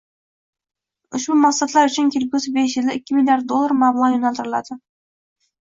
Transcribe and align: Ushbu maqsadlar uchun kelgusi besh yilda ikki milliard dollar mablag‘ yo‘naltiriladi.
Ushbu 1.19 1.35
maqsadlar 1.41 1.91
uchun 1.93 2.09
kelgusi 2.15 2.53
besh 2.57 2.79
yilda 2.79 2.97
ikki 3.01 3.19
milliard 3.19 3.47
dollar 3.53 3.77
mablag‘ 3.85 4.17
yo‘naltiriladi. 4.19 4.81